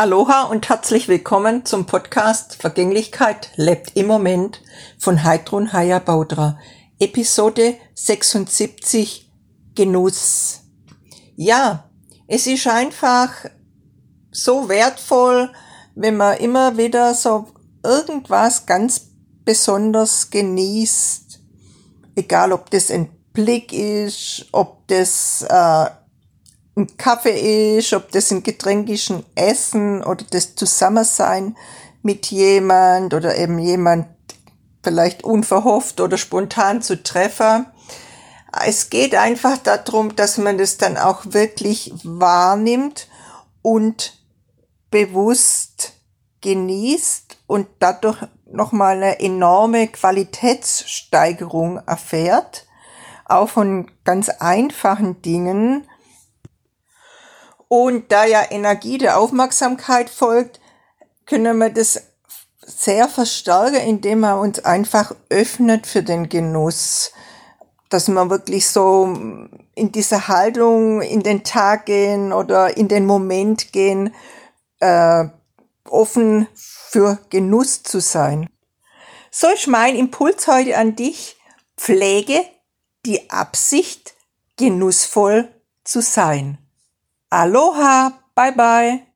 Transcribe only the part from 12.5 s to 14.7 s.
einfach so